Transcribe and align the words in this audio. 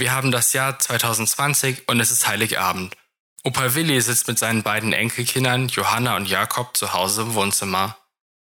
Wir 0.00 0.12
haben 0.12 0.30
das 0.30 0.52
Jahr 0.52 0.78
2020 0.78 1.88
und 1.88 1.98
es 1.98 2.12
ist 2.12 2.28
Heiligabend. 2.28 2.96
Opa 3.42 3.74
Willi 3.74 4.00
sitzt 4.00 4.28
mit 4.28 4.38
seinen 4.38 4.62
beiden 4.62 4.92
Enkelkindern 4.92 5.66
Johanna 5.66 6.14
und 6.14 6.26
Jakob 6.26 6.76
zu 6.76 6.92
Hause 6.92 7.22
im 7.22 7.34
Wohnzimmer. 7.34 7.98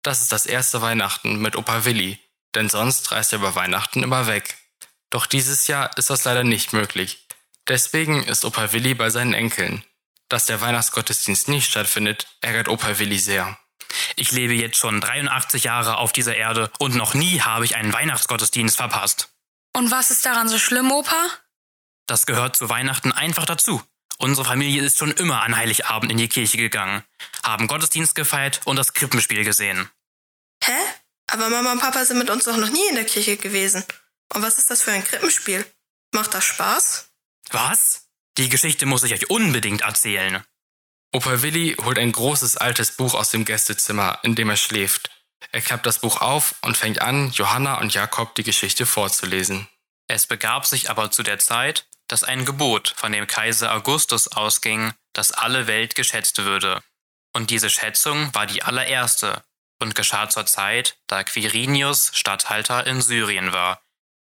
Das 0.03 0.23
ist 0.23 0.33
das 0.33 0.47
erste 0.47 0.81
Weihnachten 0.81 1.43
mit 1.43 1.55
Opa 1.57 1.85
Willi, 1.85 2.19
denn 2.55 2.71
sonst 2.71 3.13
reist 3.13 3.35
er 3.35 3.41
über 3.41 3.55
Weihnachten 3.55 4.03
immer 4.03 4.27
weg. 4.27 4.57
Doch 5.11 5.27
dieses 5.27 5.67
Jahr 5.67 5.95
ist 5.99 6.09
das 6.09 6.25
leider 6.25 6.43
nicht 6.43 6.73
möglich. 6.73 7.29
Deswegen 7.69 8.25
ist 8.25 8.47
Opa 8.47 8.73
Willi 8.73 8.95
bei 8.95 9.11
seinen 9.11 9.35
Enkeln. 9.35 9.85
Dass 10.31 10.47
der 10.47 10.63
Weihnachtsgottesdienst 10.63 11.49
nicht 11.49 11.71
stattfindet, 11.71 12.29
ärgert 12.41 12.69
Opa 12.69 12.99
Willi 12.99 13.19
sehr. 13.19 13.59
Ich 14.17 14.33
lebe 14.33 14.55
jetzt 14.55 14.79
schon 14.79 15.03
83 15.03 15.65
Jahre 15.65 15.99
auf 15.99 16.13
dieser 16.13 16.35
Erde 16.35 16.71
und 16.79 16.95
noch 16.95 17.13
nie 17.13 17.43
habe 17.43 17.67
ich 17.67 17.77
einen 17.77 17.93
Weihnachtsgottesdienst 17.93 18.79
verpasst. 18.79 19.29
Und 19.75 19.91
was 19.91 20.11
ist 20.11 20.25
daran 20.25 20.49
so 20.49 20.59
schlimm, 20.59 20.91
Opa? 20.91 21.29
Das 22.07 22.27
gehört 22.27 22.57
zu 22.57 22.69
Weihnachten 22.69 23.13
einfach 23.13 23.47
dazu. 23.47 23.83
Unsere 24.19 24.47
Familie 24.47 24.83
ist 24.83 24.99
schon 24.99 25.11
immer 25.13 25.43
an 25.43 25.57
Heiligabend 25.57 26.13
in 26.13 26.19
die 26.19 26.29
Kirche 26.29 26.57
gegangen, 26.57 27.03
haben 27.43 27.67
Gottesdienst 27.67 28.15
gefeiert 28.15 28.61
und 28.65 28.77
das 28.77 28.93
Krippenspiel 28.93 29.45
gesehen. 29.45 29.91
Hä? 30.63 30.73
Aber 31.27 31.49
Mama 31.49 31.73
und 31.73 31.81
Papa 31.81 32.05
sind 32.05 32.19
mit 32.19 32.31
uns 32.31 32.45
doch 32.45 32.57
noch 32.57 32.71
nie 32.71 32.89
in 32.89 32.95
der 32.95 33.05
Kirche 33.05 33.37
gewesen. 33.37 33.85
Und 34.35 34.43
was 34.43 34.59
ist 34.59 34.71
das 34.71 34.83
für 34.83 34.93
ein 34.93 35.05
Krippenspiel? 35.05 35.65
Macht 36.13 36.35
das 36.35 36.45
Spaß? 36.45 37.09
Was? 37.51 38.09
Die 38.39 38.49
Geschichte 38.49 38.87
muss 38.87 39.03
ich 39.03 39.13
euch 39.13 39.31
unbedingt 39.31 39.83
erzählen. 39.83 40.45
Opa 41.13 41.43
Willi 41.43 41.77
holt 41.83 41.99
ein 41.99 42.13
großes 42.13 42.57
altes 42.57 42.93
Buch 42.93 43.15
aus 43.15 43.31
dem 43.31 43.45
Gästezimmer, 43.45 44.19
in 44.23 44.35
dem 44.35 44.49
er 44.49 44.57
schläft. 44.57 45.11
Er 45.51 45.61
klappt 45.61 45.85
das 45.85 45.99
Buch 45.99 46.21
auf 46.21 46.55
und 46.63 46.77
fängt 46.77 47.01
an, 47.01 47.31
Johanna 47.33 47.79
und 47.79 47.93
Jakob 47.93 48.35
die 48.35 48.45
Geschichte 48.45 48.87
vorzulesen. 48.87 49.69
Es 50.07 50.27
begab 50.27 50.67
sich 50.67 50.89
aber 50.89 51.11
zu 51.11 51.23
der 51.23 51.39
Zeit, 51.39 51.87
dass 52.13 52.25
ein 52.25 52.45
Gebot 52.45 52.93
von 52.95 53.11
dem 53.11 53.27
Kaiser 53.27 53.73
Augustus 53.73 54.29
ausging, 54.29 54.93
dass 55.15 55.33
alle 55.33 55.67
Welt 55.67 55.95
geschätzt 55.95 56.45
würde. 56.45 56.83
Und 57.33 57.49
diese 57.49 57.71
Schätzung 57.71 58.35
war 58.35 58.45
die 58.45 58.63
allererste 58.63 59.43
und 59.81 59.95
geschah 59.95 60.29
zur 60.29 60.45
Zeit, 60.45 60.99
da 61.07 61.25
Quirinius 61.25 62.11
Statthalter 62.13 62.87
in 62.87 63.01
Syrien 63.01 63.55
war. 63.55 63.81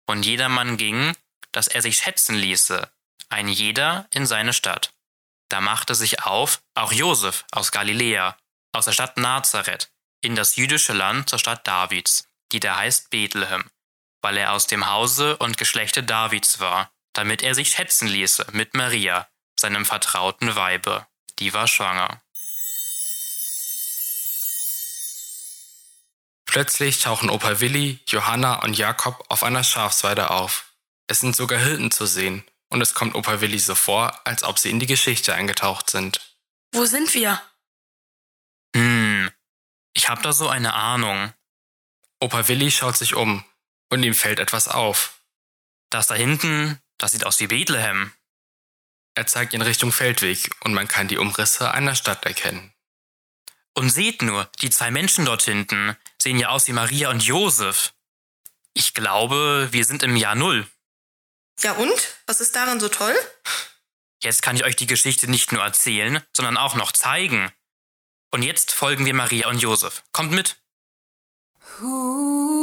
Und 0.07 0.25
jedermann 0.25 0.79
ging, 0.79 1.15
dass 1.53 1.69
er 1.69 1.83
sich 1.83 1.99
schätzen 1.99 2.37
ließe, 2.37 2.91
ein 3.29 3.49
jeder 3.49 4.07
in 4.13 4.25
seine 4.25 4.55
Stadt. 4.55 4.95
Da 5.51 5.61
machte 5.61 5.95
sich 5.95 6.23
auf 6.23 6.63
auch 6.73 6.91
Josef 6.91 7.45
aus 7.53 7.71
Galiläa, 7.71 8.35
aus 8.73 8.87
der 8.87 8.93
Stadt 8.93 9.19
Nazareth, 9.19 9.91
in 10.23 10.35
das 10.35 10.57
jüdische 10.57 10.95
Land 10.95 11.29
zur 11.29 11.39
Stadt 11.39 11.69
Davids, 11.69 12.31
die 12.51 12.61
da 12.61 12.77
heißt 12.77 13.11
Bethlehem, 13.11 13.69
weil 14.23 14.39
er 14.39 14.53
aus 14.55 14.67
dem 14.67 14.89
Hause 14.89 15.37
und 15.37 15.59
Geschlechte 15.59 16.03
Davids 16.03 16.61
war, 16.61 16.91
damit 17.15 17.43
er 17.43 17.55
sich 17.55 17.71
schätzen 17.71 18.07
ließe 18.07 18.47
mit 18.53 18.75
Maria, 18.75 19.29
seinem 19.59 19.87
vertrauten 19.87 20.55
Weibe, 20.55 21.07
die 21.39 21.55
war 21.55 21.67
schwanger. 21.67 22.21
Plötzlich 26.45 27.01
tauchen 27.01 27.31
Opa 27.31 27.61
Willi, 27.61 27.99
Johanna 28.07 28.63
und 28.63 28.79
Jakob 28.79 29.25
auf 29.29 29.43
einer 29.43 29.65
Schafsweide 29.65 30.31
auf. 30.31 30.73
Es 31.09 31.21
sind 31.21 31.35
sogar 31.35 31.59
Hirten 31.59 31.91
zu 31.91 32.07
sehen, 32.07 32.45
und 32.69 32.81
es 32.81 32.95
kommt 32.95 33.15
Opa 33.15 33.41
Willi 33.41 33.59
so 33.59 33.75
vor, 33.75 34.21
als 34.25 34.45
ob 34.45 34.59
sie 34.59 34.71
in 34.71 34.79
die 34.79 34.87
Geschichte 34.87 35.35
eingetaucht 35.35 35.91
sind. 35.91 36.21
Wo 36.73 36.85
sind 36.85 37.13
wir? 37.15 37.41
Hm, 38.77 39.31
ich 39.95 40.09
hab 40.09 40.23
da 40.23 40.33
so 40.33 40.49
eine 40.49 40.75
Ahnung. 40.75 41.33
Opa 42.21 42.47
Willi 42.49 42.71
schaut 42.71 42.97
sich 42.97 43.15
um, 43.15 43.45
und 43.91 44.03
ihm 44.03 44.15
fällt 44.15 44.39
etwas 44.39 44.69
auf. 44.69 45.21
Das 45.91 46.07
da 46.07 46.15
hinten, 46.15 46.81
das 47.05 47.13
sieht 47.13 47.27
aus 47.27 47.39
wie 47.39 47.49
Bethlehem. 47.49 48.15
Er 49.15 49.27
zeigt 49.27 49.53
in 49.53 49.61
Richtung 49.61 49.93
Feldweg 49.93 50.49
und 50.65 50.73
man 50.73 50.89
kann 50.89 51.07
die 51.07 51.19
Umrisse 51.19 51.71
einer 51.71 51.95
Stadt 51.95 52.25
erkennen. 52.25 52.73
Und 53.75 53.91
seht 53.91 54.23
nur, 54.23 54.51
die 54.63 54.71
zwei 54.71 54.91
Menschen 54.91 55.27
dort 55.27 55.43
hinten 55.43 55.99
sehen 56.19 56.39
ja 56.39 56.49
aus 56.49 56.67
wie 56.67 56.73
Maria 56.73 57.11
und 57.11 57.23
Josef. 57.23 57.93
Ich 58.73 58.95
glaube, 58.95 59.69
wir 59.71 59.85
sind 59.85 60.03
im 60.03 60.17
Jahr 60.17 60.35
Null. 60.35 60.67
Ja 61.61 61.73
und? 61.73 62.17
Was 62.25 62.41
ist 62.41 62.57
daran 62.57 62.81
so 62.81 62.89
toll? 62.89 63.15
Jetzt 64.23 64.41
kann 64.41 64.57
ich 64.57 64.65
euch 64.65 64.77
die 64.77 64.87
Geschichte 64.87 65.31
nicht 65.31 65.53
nur 65.53 65.63
erzählen, 65.63 66.25
sondern 66.33 66.57
auch 66.57 66.75
noch 66.75 66.93
zeigen. 66.93 67.53
Und 68.31 68.43
jetzt 68.43 68.73
folgen 68.73 69.05
wir 69.05 69.13
Maria 69.13 69.49
und 69.49 69.59
Josef. 69.59 70.03
Kommt 70.13 70.33
mit. 70.33 70.57
Mary, 71.81 72.54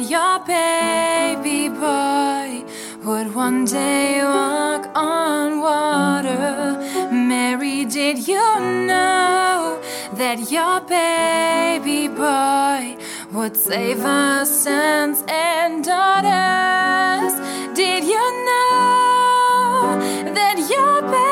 that 0.00 0.08
your 0.10 0.38
baby 0.46 1.68
boy 1.68 2.64
would 3.04 3.34
one 3.34 3.64
day 3.66 4.20
walk 4.22 4.88
on 4.94 5.60
water? 5.60 7.10
Mary, 7.12 7.84
did 7.84 8.26
you 8.26 8.60
know 8.86 9.78
that 10.14 10.50
your 10.50 10.80
baby 10.80 12.08
boy 12.08 12.96
would 13.32 13.56
save 13.56 14.00
our 14.04 14.46
sons 14.46 15.22
and 15.28 15.84
daughters? 15.84 17.34
Did 17.76 18.04
you 18.04 18.46
know 18.46 19.98
that 20.34 20.56
your 20.70 21.02
baby 21.02 21.29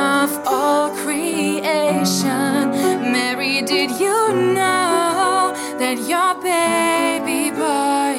of 0.00 0.30
all 0.46 0.90
creation? 1.02 2.70
Mary, 3.12 3.62
did 3.62 3.90
you 4.04 4.18
know 4.56 5.52
that 5.78 5.96
your 6.12 6.32
baby 6.52 7.50
boy 7.64 8.14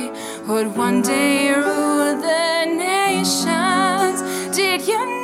would 0.48 0.76
one 0.76 1.02
day 1.02 1.52
rule 1.54 2.12
the 2.28 2.66
nations? 2.66 4.18
Did 4.56 4.88
you 4.88 5.00
know 5.06 5.21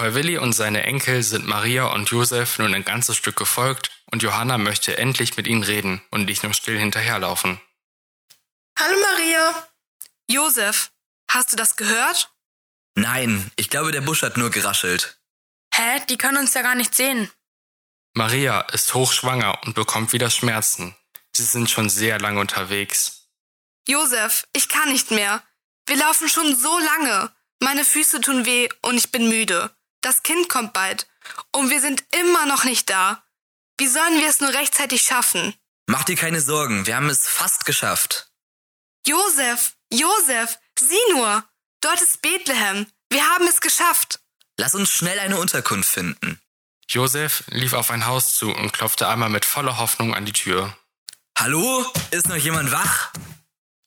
Opa 0.00 0.14
Willi 0.14 0.38
und 0.38 0.54
seine 0.54 0.84
Enkel 0.84 1.22
sind 1.22 1.46
Maria 1.46 1.84
und 1.92 2.08
Josef 2.08 2.58
nun 2.58 2.72
ein 2.72 2.86
ganzes 2.86 3.18
Stück 3.18 3.36
gefolgt 3.36 3.90
und 4.10 4.22
Johanna 4.22 4.56
möchte 4.56 4.96
endlich 4.96 5.36
mit 5.36 5.46
ihnen 5.46 5.62
reden 5.62 6.00
und 6.10 6.24
nicht 6.24 6.42
nur 6.42 6.54
still 6.54 6.78
hinterherlaufen. 6.78 7.60
Hallo 8.78 8.96
Maria. 8.98 9.68
Josef, 10.26 10.90
hast 11.30 11.52
du 11.52 11.56
das 11.56 11.76
gehört? 11.76 12.32
Nein, 12.94 13.50
ich 13.56 13.68
glaube, 13.68 13.92
der 13.92 14.00
Busch 14.00 14.22
hat 14.22 14.38
nur 14.38 14.48
geraschelt. 14.48 15.20
Hä? 15.74 16.00
Die 16.08 16.16
können 16.16 16.38
uns 16.38 16.54
ja 16.54 16.62
gar 16.62 16.76
nicht 16.76 16.94
sehen. 16.94 17.30
Maria 18.14 18.62
ist 18.72 18.94
hochschwanger 18.94 19.58
und 19.66 19.74
bekommt 19.74 20.14
wieder 20.14 20.30
Schmerzen. 20.30 20.96
Sie 21.36 21.44
sind 21.44 21.70
schon 21.70 21.90
sehr 21.90 22.18
lange 22.18 22.40
unterwegs. 22.40 23.28
Josef, 23.86 24.46
ich 24.54 24.70
kann 24.70 24.88
nicht 24.88 25.10
mehr. 25.10 25.42
Wir 25.84 25.96
laufen 25.96 26.30
schon 26.30 26.56
so 26.56 26.78
lange. 26.78 27.30
Meine 27.62 27.84
Füße 27.84 28.22
tun 28.22 28.46
weh 28.46 28.70
und 28.80 28.96
ich 28.96 29.12
bin 29.12 29.28
müde. 29.28 29.70
Das 30.02 30.22
Kind 30.22 30.48
kommt 30.48 30.72
bald. 30.72 31.06
Und 31.52 31.70
wir 31.70 31.80
sind 31.80 32.04
immer 32.14 32.46
noch 32.46 32.64
nicht 32.64 32.88
da. 32.88 33.22
Wie 33.78 33.86
sollen 33.86 34.20
wir 34.20 34.28
es 34.28 34.40
nur 34.40 34.52
rechtzeitig 34.52 35.02
schaffen? 35.02 35.54
Mach 35.86 36.04
dir 36.04 36.16
keine 36.16 36.40
Sorgen, 36.40 36.86
wir 36.86 36.96
haben 36.96 37.08
es 37.08 37.26
fast 37.26 37.64
geschafft. 37.64 38.30
Josef, 39.06 39.76
Josef, 39.92 40.58
sieh 40.78 41.12
nur. 41.14 41.44
Dort 41.80 42.00
ist 42.00 42.22
Bethlehem. 42.22 42.86
Wir 43.10 43.26
haben 43.30 43.46
es 43.48 43.60
geschafft. 43.60 44.20
Lass 44.58 44.74
uns 44.74 44.90
schnell 44.90 45.18
eine 45.18 45.38
Unterkunft 45.38 45.88
finden. 45.90 46.40
Josef 46.88 47.44
lief 47.48 47.72
auf 47.72 47.90
ein 47.90 48.06
Haus 48.06 48.36
zu 48.36 48.52
und 48.52 48.72
klopfte 48.72 49.08
einmal 49.08 49.30
mit 49.30 49.44
voller 49.44 49.78
Hoffnung 49.78 50.14
an 50.14 50.26
die 50.26 50.32
Tür. 50.32 50.76
Hallo? 51.38 51.90
Ist 52.10 52.28
noch 52.28 52.36
jemand 52.36 52.70
wach? 52.72 53.12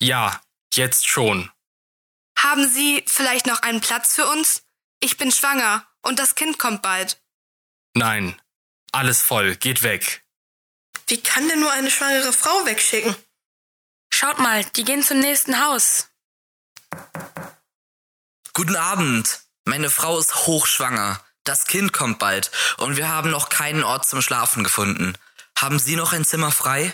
Ja, 0.02 0.42
jetzt 0.74 1.08
schon. 1.08 1.52
Haben 2.38 2.68
Sie 2.68 3.04
vielleicht 3.08 3.46
noch 3.46 3.62
einen 3.62 3.82
Platz 3.82 4.16
für 4.16 4.26
uns? 4.28 4.64
Ich 5.00 5.18
bin 5.18 5.32
schwanger 5.32 5.86
und 6.04 6.20
das 6.20 6.36
Kind 6.36 6.60
kommt 6.60 6.82
bald. 6.82 7.20
Nein, 7.96 8.40
alles 8.92 9.22
voll, 9.22 9.56
geht 9.56 9.84
weg. 9.84 10.24
Wie 11.08 11.20
kann 11.20 11.48
denn 11.50 11.60
nur 11.60 11.72
eine 11.72 11.92
schwangere 11.92 12.32
Frau 12.32 12.66
wegschicken? 12.66 13.16
Schaut 14.12 14.40
mal, 14.40 14.64
die 14.76 14.84
gehen 14.84 15.04
zum 15.04 15.20
nächsten 15.20 15.64
Haus. 15.66 16.08
Guten 18.54 18.76
Abend. 18.76 19.42
Meine 19.66 19.90
Frau 19.90 20.20
ist 20.20 20.46
hochschwanger. 20.46 21.24
Das 21.44 21.66
Kind 21.66 21.92
kommt 21.92 22.20
bald 22.20 22.52
und 22.78 22.96
wir 22.96 23.10
haben 23.10 23.32
noch 23.32 23.50
keinen 23.50 23.84
Ort 23.84 24.08
zum 24.08 24.22
Schlafen 24.22 24.64
gefunden. 24.64 25.18
Haben 25.58 25.80
Sie 25.80 25.96
noch 25.96 26.14
ein 26.14 26.26
Zimmer 26.26 26.52
frei? 26.52 26.94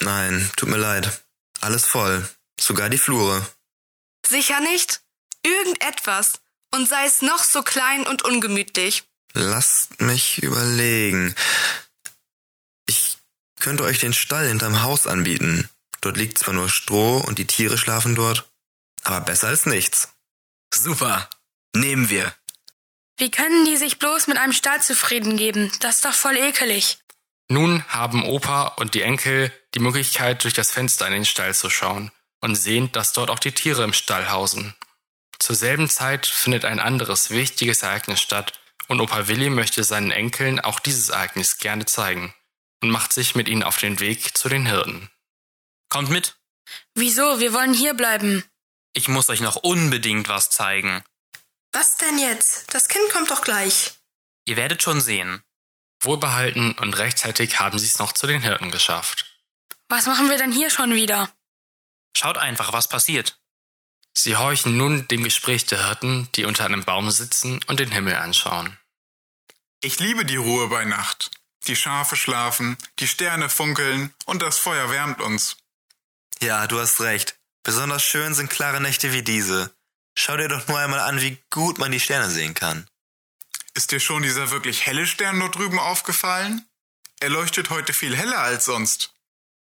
Nein, 0.00 0.50
tut 0.56 0.68
mir 0.68 0.78
leid. 0.78 1.22
Alles 1.60 1.84
voll. 1.84 2.28
Sogar 2.58 2.88
die 2.88 2.98
Flure. 2.98 3.46
Sicher 4.26 4.60
nicht? 4.60 5.02
Irgendetwas. 5.42 6.40
Und 6.72 6.88
sei 6.88 7.04
es 7.06 7.22
noch 7.22 7.42
so 7.42 7.62
klein 7.62 8.06
und 8.06 8.22
ungemütlich. 8.22 9.04
Lasst 9.32 10.00
mich 10.00 10.42
überlegen. 10.42 11.34
Ich 12.86 13.18
könnte 13.60 13.84
euch 13.84 13.98
den 13.98 14.12
Stall 14.12 14.48
hinterm 14.48 14.82
Haus 14.82 15.06
anbieten. 15.06 15.68
Dort 16.00 16.16
liegt 16.16 16.38
zwar 16.38 16.54
nur 16.54 16.68
Stroh 16.68 17.18
und 17.18 17.38
die 17.38 17.46
Tiere 17.46 17.76
schlafen 17.76 18.14
dort, 18.14 18.48
aber 19.02 19.20
besser 19.20 19.48
als 19.48 19.66
nichts. 19.66 20.08
Super. 20.72 21.28
Nehmen 21.74 22.08
wir. 22.08 22.34
Wie 23.18 23.30
können 23.30 23.66
die 23.66 23.76
sich 23.76 23.98
bloß 23.98 24.28
mit 24.28 24.38
einem 24.38 24.52
Stall 24.52 24.82
zufrieden 24.82 25.36
geben? 25.36 25.70
Das 25.80 25.96
ist 25.96 26.04
doch 26.04 26.14
voll 26.14 26.36
ekelig. 26.36 26.98
Nun 27.48 27.84
haben 27.88 28.24
Opa 28.24 28.68
und 28.78 28.94
die 28.94 29.02
Enkel 29.02 29.52
die 29.74 29.80
Möglichkeit, 29.80 30.44
durch 30.44 30.54
das 30.54 30.70
Fenster 30.70 31.06
in 31.06 31.12
den 31.12 31.24
Stall 31.24 31.54
zu 31.54 31.68
schauen 31.68 32.10
und 32.40 32.54
sehen, 32.54 32.90
dass 32.92 33.12
dort 33.12 33.30
auch 33.30 33.38
die 33.38 33.52
Tiere 33.52 33.84
im 33.84 33.92
Stall 33.92 34.30
hausen. 34.30 34.74
Zur 35.40 35.56
selben 35.56 35.88
Zeit 35.88 36.26
findet 36.26 36.64
ein 36.64 36.78
anderes 36.78 37.30
wichtiges 37.30 37.82
Ereignis 37.82 38.20
statt 38.20 38.60
und 38.88 39.00
Opa 39.00 39.26
Willi 39.26 39.48
möchte 39.48 39.82
seinen 39.84 40.10
Enkeln 40.10 40.60
auch 40.60 40.80
dieses 40.80 41.08
Ereignis 41.08 41.58
gerne 41.58 41.86
zeigen 41.86 42.34
und 42.82 42.90
macht 42.90 43.12
sich 43.12 43.34
mit 43.34 43.48
ihnen 43.48 43.62
auf 43.62 43.78
den 43.78 44.00
Weg 44.00 44.36
zu 44.36 44.48
den 44.48 44.66
Hirten. 44.66 45.10
Kommt 45.88 46.10
mit. 46.10 46.36
Wieso? 46.94 47.40
Wir 47.40 47.54
wollen 47.54 47.74
hier 47.74 47.94
bleiben. 47.94 48.44
Ich 48.92 49.08
muss 49.08 49.30
euch 49.30 49.40
noch 49.40 49.56
unbedingt 49.56 50.28
was 50.28 50.50
zeigen. 50.50 51.02
Was 51.72 51.96
denn 51.96 52.18
jetzt? 52.18 52.74
Das 52.74 52.88
Kind 52.88 53.10
kommt 53.10 53.30
doch 53.30 53.42
gleich. 53.42 53.92
Ihr 54.44 54.56
werdet 54.56 54.82
schon 54.82 55.00
sehen. 55.00 55.42
Wohlbehalten 56.02 56.72
und 56.72 56.98
rechtzeitig 56.98 57.60
haben 57.60 57.78
sie 57.78 57.86
es 57.86 57.98
noch 57.98 58.12
zu 58.12 58.26
den 58.26 58.42
Hirten 58.42 58.70
geschafft. 58.70 59.40
Was 59.88 60.06
machen 60.06 60.28
wir 60.28 60.36
denn 60.36 60.52
hier 60.52 60.70
schon 60.70 60.94
wieder? 60.94 61.30
Schaut 62.16 62.36
einfach, 62.36 62.72
was 62.72 62.88
passiert. 62.88 63.39
Sie 64.22 64.36
horchen 64.36 64.76
nun 64.76 65.08
dem 65.08 65.24
Gespräch 65.24 65.64
der 65.64 65.86
Hirten, 65.86 66.28
die 66.34 66.44
unter 66.44 66.66
einem 66.66 66.84
Baum 66.84 67.10
sitzen 67.10 67.58
und 67.68 67.80
den 67.80 67.90
Himmel 67.90 68.16
anschauen. 68.16 68.78
Ich 69.80 69.98
liebe 69.98 70.26
die 70.26 70.36
Ruhe 70.36 70.68
bei 70.68 70.84
Nacht. 70.84 71.30
Die 71.66 71.74
Schafe 71.74 72.16
schlafen, 72.16 72.76
die 72.98 73.08
Sterne 73.08 73.48
funkeln 73.48 74.12
und 74.26 74.42
das 74.42 74.58
Feuer 74.58 74.90
wärmt 74.90 75.22
uns. 75.22 75.56
Ja, 76.42 76.66
du 76.66 76.78
hast 76.78 77.00
recht. 77.00 77.38
Besonders 77.62 78.02
schön 78.02 78.34
sind 78.34 78.50
klare 78.50 78.82
Nächte 78.82 79.14
wie 79.14 79.22
diese. 79.22 79.74
Schau 80.14 80.36
dir 80.36 80.48
doch 80.48 80.68
nur 80.68 80.78
einmal 80.78 81.00
an, 81.00 81.22
wie 81.22 81.42
gut 81.48 81.78
man 81.78 81.90
die 81.90 82.00
Sterne 82.00 82.28
sehen 82.28 82.52
kann. 82.52 82.86
Ist 83.72 83.90
dir 83.90 84.00
schon 84.00 84.22
dieser 84.22 84.50
wirklich 84.50 84.84
helle 84.84 85.06
Stern 85.06 85.40
dort 85.40 85.54
drüben 85.54 85.78
aufgefallen? 85.78 86.66
Er 87.20 87.30
leuchtet 87.30 87.70
heute 87.70 87.94
viel 87.94 88.14
heller 88.14 88.40
als 88.40 88.66
sonst. 88.66 89.14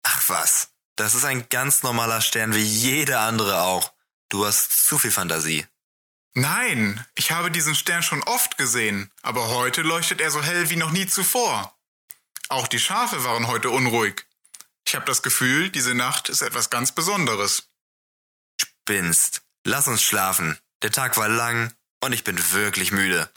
Ach 0.02 0.22
was, 0.28 0.70
das 0.96 1.14
ist 1.14 1.26
ein 1.26 1.46
ganz 1.50 1.82
normaler 1.82 2.22
Stern 2.22 2.54
wie 2.54 2.62
jeder 2.62 3.20
andere 3.20 3.60
auch. 3.60 3.92
Du 4.30 4.46
hast 4.46 4.86
zu 4.86 4.96
viel 4.96 5.10
Fantasie. 5.10 5.66
Nein, 6.34 7.04
ich 7.16 7.32
habe 7.32 7.50
diesen 7.50 7.74
Stern 7.74 8.04
schon 8.04 8.22
oft 8.22 8.56
gesehen, 8.56 9.10
aber 9.22 9.48
heute 9.48 9.82
leuchtet 9.82 10.20
er 10.20 10.30
so 10.30 10.40
hell 10.42 10.70
wie 10.70 10.76
noch 10.76 10.92
nie 10.92 11.06
zuvor. 11.06 11.76
Auch 12.48 12.68
die 12.68 12.78
Schafe 12.78 13.24
waren 13.24 13.48
heute 13.48 13.70
unruhig. 13.70 14.24
Ich 14.86 14.94
habe 14.94 15.04
das 15.04 15.22
Gefühl, 15.22 15.70
diese 15.70 15.94
Nacht 15.94 16.28
ist 16.28 16.42
etwas 16.42 16.70
ganz 16.70 16.92
Besonderes. 16.92 17.68
Spinnst. 18.60 19.42
Lass 19.64 19.88
uns 19.88 20.02
schlafen. 20.02 20.58
Der 20.82 20.92
Tag 20.92 21.16
war 21.16 21.28
lang 21.28 21.74
und 22.00 22.12
ich 22.12 22.22
bin 22.22 22.52
wirklich 22.52 22.92
müde. 22.92 23.28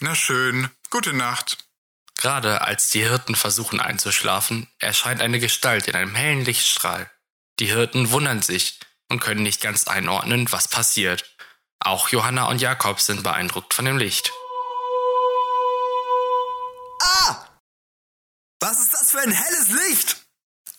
Na 0.00 0.14
schön, 0.14 0.70
gute 0.90 1.14
Nacht. 1.14 1.66
Gerade 2.16 2.60
als 2.60 2.90
die 2.90 3.02
Hirten 3.02 3.34
versuchen 3.34 3.80
einzuschlafen, 3.80 4.68
erscheint 4.78 5.22
eine 5.22 5.40
Gestalt 5.40 5.88
in 5.88 5.94
einem 5.94 6.14
hellen 6.14 6.44
Lichtstrahl. 6.44 7.10
Die 7.58 7.66
Hirten 7.66 8.10
wundern 8.10 8.42
sich 8.42 8.78
und 9.12 9.20
können 9.20 9.42
nicht 9.42 9.60
ganz 9.60 9.86
einordnen, 9.86 10.50
was 10.50 10.66
passiert. 10.66 11.24
Auch 11.78 12.08
Johanna 12.08 12.48
und 12.48 12.60
Jakob 12.60 13.00
sind 13.00 13.22
beeindruckt 13.22 13.74
von 13.74 13.84
dem 13.84 13.98
Licht. 13.98 14.32
Ah! 17.02 17.46
Was 18.60 18.80
ist 18.80 18.92
das 18.92 19.10
für 19.10 19.20
ein 19.20 19.30
helles 19.30 19.68
Licht? 19.68 20.16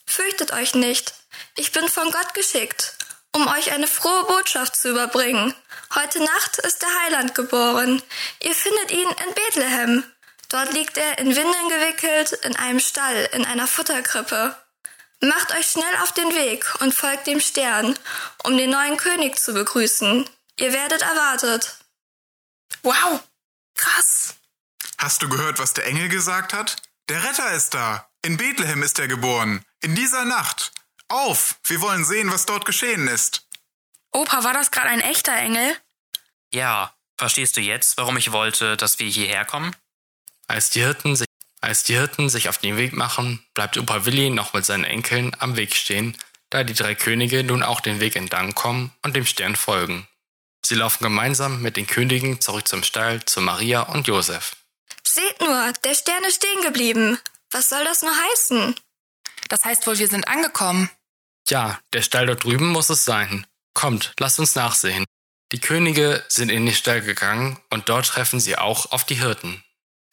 Fürchtet 0.06 0.52
euch 0.52 0.74
nicht. 0.74 1.14
Ich 1.56 1.72
bin 1.72 1.88
von 1.88 2.10
Gott 2.10 2.34
geschickt, 2.34 2.96
um 3.32 3.46
euch 3.46 3.72
eine 3.72 3.86
frohe 3.86 4.24
Botschaft 4.24 4.76
zu 4.76 4.90
überbringen. 4.90 5.54
Heute 5.94 6.18
Nacht 6.24 6.58
ist 6.58 6.82
der 6.82 6.88
Heiland 7.04 7.34
geboren. 7.34 8.02
Ihr 8.40 8.54
findet 8.54 8.90
ihn 8.90 9.08
in 9.08 9.34
Bethlehem. 9.34 10.04
Dort 10.48 10.72
liegt 10.72 10.96
er 10.96 11.18
in 11.18 11.28
Windeln 11.28 11.68
gewickelt, 11.68 12.32
in 12.44 12.56
einem 12.56 12.80
Stall, 12.80 13.28
in 13.32 13.44
einer 13.44 13.66
Futterkrippe. 13.66 14.56
Macht 15.24 15.52
euch 15.52 15.70
schnell 15.70 15.96
auf 16.02 16.12
den 16.12 16.34
Weg 16.34 16.66
und 16.80 16.94
folgt 16.94 17.26
dem 17.26 17.40
Stern, 17.40 17.98
um 18.42 18.58
den 18.58 18.70
neuen 18.70 18.98
König 18.98 19.38
zu 19.38 19.54
begrüßen. 19.54 20.28
Ihr 20.58 20.72
werdet 20.72 21.00
erwartet. 21.00 21.78
Wow, 22.82 23.22
krass. 23.74 24.34
Hast 24.98 25.22
du 25.22 25.28
gehört, 25.30 25.58
was 25.58 25.72
der 25.72 25.86
Engel 25.86 26.10
gesagt 26.10 26.52
hat? 26.52 26.76
Der 27.08 27.24
Retter 27.24 27.52
ist 27.52 27.72
da. 27.72 28.08
In 28.22 28.36
Bethlehem 28.36 28.82
ist 28.82 28.98
er 28.98 29.08
geboren. 29.08 29.64
In 29.80 29.94
dieser 29.94 30.26
Nacht. 30.26 30.72
Auf, 31.08 31.56
wir 31.64 31.80
wollen 31.80 32.04
sehen, 32.04 32.30
was 32.30 32.44
dort 32.44 32.66
geschehen 32.66 33.08
ist. 33.08 33.46
Opa, 34.12 34.44
war 34.44 34.52
das 34.52 34.70
gerade 34.70 34.88
ein 34.88 35.00
echter 35.00 35.34
Engel? 35.36 35.76
Ja, 36.52 36.94
verstehst 37.16 37.56
du 37.56 37.60
jetzt, 37.60 37.96
warum 37.96 38.16
ich 38.16 38.32
wollte, 38.32 38.76
dass 38.76 38.98
wir 38.98 39.08
hierher 39.08 39.44
kommen? 39.44 39.74
Als 40.46 40.70
die 40.70 40.80
Hirten 40.80 41.16
sich, 41.16 41.26
als 41.64 41.82
die 41.82 41.94
Hirten 41.94 42.28
sich 42.28 42.48
auf 42.48 42.58
den 42.58 42.76
Weg 42.76 42.92
machen, 42.92 43.44
bleibt 43.54 43.76
Opa 43.76 44.04
Willi 44.04 44.30
noch 44.30 44.52
mit 44.52 44.64
seinen 44.64 44.84
Enkeln 44.84 45.36
am 45.38 45.56
Weg 45.56 45.74
stehen, 45.74 46.16
da 46.50 46.64
die 46.64 46.74
drei 46.74 46.94
Könige 46.94 47.42
nun 47.42 47.62
auch 47.62 47.80
den 47.80 48.00
Weg 48.00 48.16
entlang 48.16 48.54
kommen 48.54 48.92
und 49.02 49.16
dem 49.16 49.26
Stern 49.26 49.56
folgen. 49.56 50.06
Sie 50.64 50.74
laufen 50.74 51.04
gemeinsam 51.04 51.60
mit 51.60 51.76
den 51.76 51.86
Königen 51.86 52.40
zurück 52.40 52.66
zum 52.66 52.82
Stall 52.82 53.24
zu 53.24 53.40
Maria 53.40 53.82
und 53.82 54.06
Josef. 54.06 54.56
Seht 55.06 55.40
nur, 55.40 55.72
der 55.84 55.94
Stern 55.94 56.24
ist 56.24 56.36
stehen 56.36 56.62
geblieben. 56.62 57.18
Was 57.50 57.68
soll 57.68 57.84
das 57.84 58.02
nur 58.02 58.12
heißen? 58.12 58.74
Das 59.48 59.64
heißt 59.64 59.86
wohl, 59.86 59.98
wir 59.98 60.08
sind 60.08 60.26
angekommen. 60.26 60.90
Ja, 61.48 61.78
der 61.92 62.02
Stall 62.02 62.26
dort 62.26 62.44
drüben 62.44 62.68
muss 62.68 62.88
es 62.88 63.04
sein. 63.04 63.46
Kommt, 63.74 64.14
lasst 64.18 64.38
uns 64.38 64.54
nachsehen. 64.54 65.04
Die 65.52 65.60
Könige 65.60 66.24
sind 66.28 66.48
in 66.48 66.64
den 66.64 66.74
Stall 66.74 67.02
gegangen 67.02 67.60
und 67.70 67.88
dort 67.88 68.06
treffen 68.06 68.40
sie 68.40 68.56
auch 68.56 68.92
auf 68.92 69.04
die 69.04 69.20
Hirten. 69.20 69.62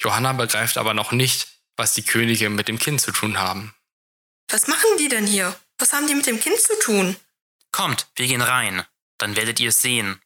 Johanna 0.01 0.33
begreift 0.33 0.77
aber 0.77 0.93
noch 0.93 1.11
nicht, 1.11 1.47
was 1.77 1.93
die 1.93 2.03
Könige 2.03 2.49
mit 2.49 2.67
dem 2.67 2.79
Kind 2.79 3.01
zu 3.01 3.11
tun 3.11 3.37
haben. 3.37 3.73
Was 4.49 4.67
machen 4.67 4.97
die 4.97 5.07
denn 5.07 5.27
hier? 5.27 5.55
Was 5.77 5.93
haben 5.93 6.07
die 6.07 6.15
mit 6.15 6.25
dem 6.25 6.39
Kind 6.39 6.59
zu 6.59 6.77
tun? 6.79 7.15
Kommt, 7.71 8.07
wir 8.15 8.27
gehen 8.27 8.41
rein. 8.41 8.83
Dann 9.17 9.35
werdet 9.35 9.59
ihr 9.59 9.69
es 9.69 9.81
sehen. 9.81 10.19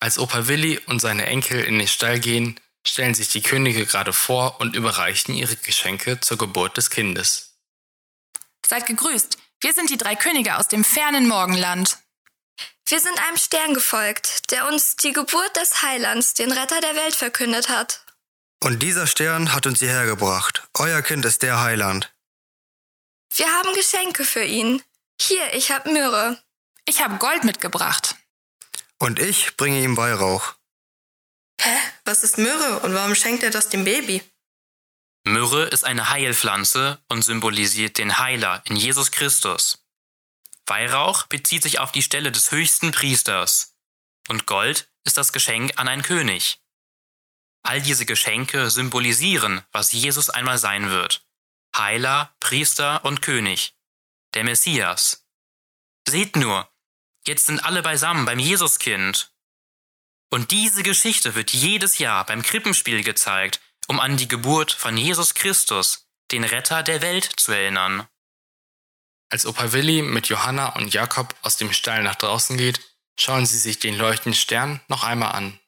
Als 0.00 0.18
Opa 0.18 0.48
Willi 0.48 0.78
und 0.86 1.00
seine 1.00 1.26
Enkel 1.26 1.62
in 1.62 1.78
den 1.78 1.88
Stall 1.88 2.20
gehen, 2.20 2.58
stellen 2.86 3.14
sich 3.14 3.28
die 3.28 3.42
Könige 3.42 3.86
gerade 3.86 4.12
vor 4.12 4.60
und 4.60 4.74
überreichen 4.74 5.34
ihre 5.34 5.56
Geschenke 5.56 6.20
zur 6.20 6.38
Geburt 6.38 6.76
des 6.76 6.90
Kindes. 6.90 7.56
Seid 8.66 8.86
gegrüßt. 8.86 9.38
Wir 9.60 9.72
sind 9.72 9.90
die 9.90 9.96
drei 9.96 10.16
Könige 10.16 10.56
aus 10.56 10.68
dem 10.68 10.84
fernen 10.84 11.28
Morgenland. 11.28 11.98
Wir 12.86 13.00
sind 13.00 13.18
einem 13.26 13.36
Stern 13.36 13.74
gefolgt, 13.74 14.50
der 14.50 14.68
uns 14.68 14.96
die 14.96 15.12
Geburt 15.12 15.56
des 15.56 15.82
Heilands, 15.82 16.34
den 16.34 16.52
Retter 16.52 16.80
der 16.80 16.94
Welt, 16.94 17.14
verkündet 17.14 17.68
hat. 17.68 18.05
Und 18.62 18.82
dieser 18.82 19.06
Stern 19.06 19.52
hat 19.52 19.66
uns 19.66 19.80
hierher 19.80 20.06
gebracht. 20.06 20.66
Euer 20.74 21.02
Kind 21.02 21.24
ist 21.24 21.42
der 21.42 21.60
Heiland. 21.60 22.12
Wir 23.34 23.46
haben 23.46 23.74
Geschenke 23.74 24.24
für 24.24 24.44
ihn. 24.44 24.82
Hier, 25.20 25.54
ich 25.54 25.70
hab 25.70 25.86
Myrrhe. 25.86 26.42
Ich 26.86 27.02
habe 27.02 27.16
Gold 27.16 27.44
mitgebracht. 27.44 28.16
Und 28.98 29.18
ich 29.18 29.56
bringe 29.56 29.82
ihm 29.82 29.96
Weihrauch. 29.96 30.54
Hä? 31.60 31.76
Was 32.04 32.22
ist 32.22 32.38
Myrrhe 32.38 32.80
und 32.80 32.94
warum 32.94 33.14
schenkt 33.14 33.42
er 33.42 33.50
das 33.50 33.68
dem 33.68 33.84
Baby? 33.84 34.22
Myrrhe 35.24 35.64
ist 35.64 35.84
eine 35.84 36.08
Heilpflanze 36.10 37.02
und 37.08 37.22
symbolisiert 37.22 37.98
den 37.98 38.18
Heiler 38.18 38.62
in 38.66 38.76
Jesus 38.76 39.10
Christus. 39.10 39.84
Weihrauch 40.66 41.26
bezieht 41.26 41.62
sich 41.62 41.78
auf 41.80 41.92
die 41.92 42.02
Stelle 42.02 42.32
des 42.32 42.52
höchsten 42.52 42.92
Priesters. 42.92 43.74
Und 44.28 44.46
Gold 44.46 44.88
ist 45.04 45.16
das 45.16 45.32
Geschenk 45.32 45.72
an 45.76 45.88
einen 45.88 46.02
König. 46.02 46.60
All 47.66 47.82
diese 47.82 48.06
Geschenke 48.06 48.70
symbolisieren, 48.70 49.60
was 49.72 49.90
Jesus 49.90 50.30
einmal 50.30 50.56
sein 50.56 50.88
wird. 50.90 51.26
Heiler, 51.76 52.32
Priester 52.38 53.04
und 53.04 53.22
König. 53.22 53.74
Der 54.34 54.44
Messias. 54.44 55.26
Seht 56.08 56.36
nur, 56.36 56.70
jetzt 57.26 57.46
sind 57.46 57.64
alle 57.64 57.82
beisammen 57.82 58.24
beim 58.24 58.38
Jesuskind. 58.38 59.32
Und 60.30 60.52
diese 60.52 60.84
Geschichte 60.84 61.34
wird 61.34 61.52
jedes 61.52 61.98
Jahr 61.98 62.24
beim 62.24 62.42
Krippenspiel 62.42 63.02
gezeigt, 63.02 63.60
um 63.88 63.98
an 63.98 64.16
die 64.16 64.28
Geburt 64.28 64.70
von 64.70 64.96
Jesus 64.96 65.34
Christus, 65.34 66.08
den 66.30 66.44
Retter 66.44 66.84
der 66.84 67.02
Welt, 67.02 67.24
zu 67.36 67.50
erinnern. 67.50 68.06
Als 69.28 69.44
Opa 69.44 69.72
Willi 69.72 70.02
mit 70.02 70.28
Johanna 70.28 70.76
und 70.76 70.94
Jakob 70.94 71.34
aus 71.42 71.56
dem 71.56 71.72
Stall 71.72 72.04
nach 72.04 72.14
draußen 72.14 72.56
geht, 72.56 72.80
schauen 73.18 73.44
sie 73.44 73.58
sich 73.58 73.80
den 73.80 73.96
leuchtenden 73.96 74.38
Stern 74.38 74.80
noch 74.86 75.02
einmal 75.02 75.32
an. 75.32 75.58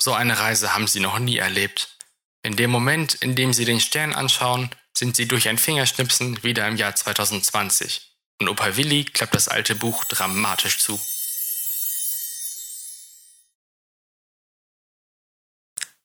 So 0.00 0.12
eine 0.12 0.38
Reise 0.38 0.74
haben 0.74 0.86
sie 0.86 1.00
noch 1.00 1.18
nie 1.18 1.38
erlebt. 1.38 1.96
In 2.42 2.56
dem 2.56 2.70
Moment, 2.70 3.14
in 3.14 3.34
dem 3.34 3.52
sie 3.52 3.64
den 3.64 3.80
Stern 3.80 4.14
anschauen, 4.14 4.70
sind 4.96 5.16
sie 5.16 5.26
durch 5.26 5.48
ein 5.48 5.58
Fingerschnipsen 5.58 6.42
wieder 6.42 6.66
im 6.68 6.76
Jahr 6.76 6.94
2020. 6.94 8.16
Und 8.40 8.48
Opa 8.48 8.76
Willi 8.76 9.04
klappt 9.04 9.34
das 9.34 9.48
alte 9.48 9.74
Buch 9.74 10.04
dramatisch 10.04 10.78
zu. 10.78 11.00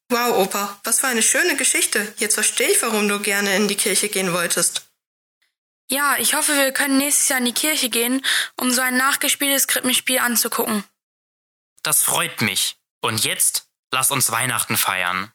Wow, 0.10 0.38
Opa, 0.38 0.80
was 0.84 1.00
für 1.00 1.08
eine 1.08 1.24
schöne 1.24 1.56
Geschichte. 1.56 2.14
Jetzt 2.18 2.36
verstehe 2.36 2.70
ich, 2.70 2.82
warum 2.82 3.08
du 3.08 3.20
gerne 3.20 3.56
in 3.56 3.68
die 3.68 3.76
Kirche 3.76 4.10
gehen 4.10 4.34
wolltest. 4.34 4.88
Ja, 5.90 6.18
ich 6.18 6.34
hoffe, 6.34 6.56
wir 6.56 6.72
können 6.72 6.98
nächstes 6.98 7.30
Jahr 7.30 7.40
in 7.40 7.46
die 7.46 7.54
Kirche 7.54 7.90
gehen, 7.90 8.26
um 8.60 8.72
so 8.72 8.82
ein 8.82 8.98
nachgespieltes 8.98 9.68
Krippenspiel 9.68 10.20
anzugucken. 10.20 10.84
Das 11.84 12.02
freut 12.02 12.42
mich. 12.42 12.78
Und 13.02 13.24
jetzt 13.24 13.68
lass 13.94 14.12
uns 14.12 14.32
Weihnachten 14.32 14.76
feiern. 14.76 15.32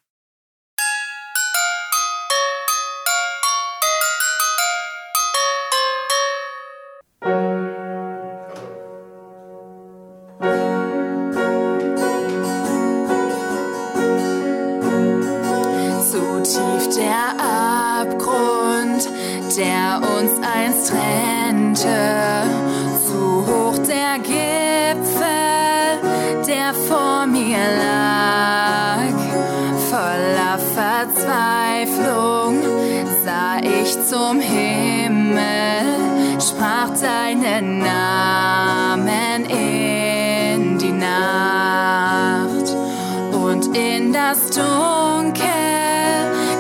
Das 44.28 44.50
Dunkel 44.50 45.42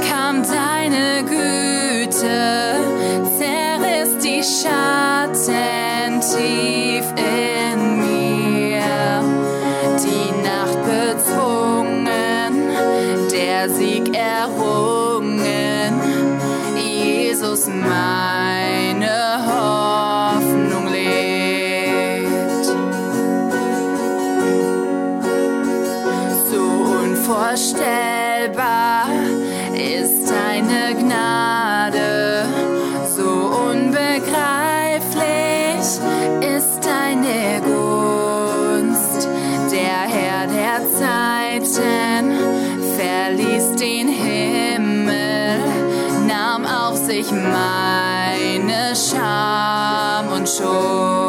kam 0.08 0.42
deine 0.42 1.22
Güte, 1.24 2.80
zerriss 3.36 4.16
die 4.22 4.42
Schatten 4.42 4.77
unvorstellbar 27.28 29.08
ist 29.74 30.30
deine 30.30 30.94
Gnade, 30.98 32.46
so 33.14 33.50
unbegreiflich 33.68 34.18
ist 36.40 36.80
deine 36.84 37.60
Gunst. 37.60 39.28
Der 39.70 40.08
Herr 40.08 40.46
der 40.46 40.80
Zeiten 40.90 42.32
verließ 42.96 43.76
den 43.76 44.08
Himmel, 44.08 45.60
nahm 46.26 46.64
auf 46.64 46.96
sich 46.96 47.30
meine 47.30 48.94
Scham 48.96 50.32
und 50.32 50.48
Schuld. 50.48 51.27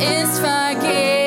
Ist 0.00 0.38
vergeben. 0.38 1.17